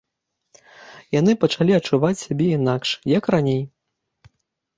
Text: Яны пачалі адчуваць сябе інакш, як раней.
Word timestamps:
Яны 1.19 1.31
пачалі 1.43 1.71
адчуваць 1.79 2.19
сябе 2.25 2.47
інакш, 2.57 2.89
як 3.17 3.23
раней. 3.37 3.63